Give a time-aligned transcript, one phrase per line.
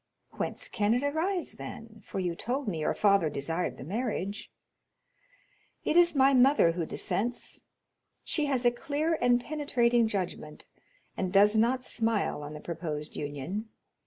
[0.31, 2.01] "Whence can it arise, then?
[2.03, 4.51] for you told me your father desired the marriage."
[5.85, 7.65] "It is my mother who dissents;
[8.23, 10.65] she has a clear and penetrating judgment,
[11.15, 13.69] and does not smile on the proposed union.